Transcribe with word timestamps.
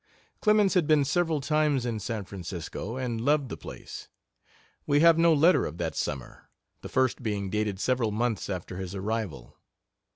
Clemens 0.41 0.73
had 0.73 0.87
been 0.87 1.05
several 1.05 1.39
times 1.41 1.85
in 1.85 1.99
San 1.99 2.25
Francisco, 2.25 2.97
and 2.97 3.21
loved 3.21 3.49
the 3.49 3.55
place. 3.55 4.07
We 4.87 5.01
have 5.01 5.19
no 5.19 5.31
letter 5.31 5.63
of 5.67 5.77
that 5.77 5.95
summer, 5.95 6.49
the 6.81 6.89
first 6.89 7.21
being 7.21 7.51
dated 7.51 7.79
several 7.79 8.09
months 8.09 8.49
after 8.49 8.77
his 8.77 8.95
arrival. 8.95 9.59